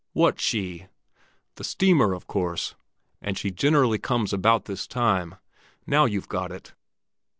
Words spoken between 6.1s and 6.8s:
got it!"